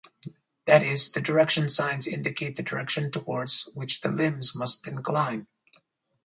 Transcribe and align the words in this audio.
That 0.65 0.81
is, 0.83 1.11
"the 1.11 1.21
direction 1.21 1.69
signs 1.69 2.07
indicate 2.07 2.55
the 2.55 2.63
direction 2.63 3.11
towards 3.11 3.69
which 3.75 4.01
the 4.01 4.09
limbs 4.09 4.55
must 4.55 4.87
incline". 4.87 5.45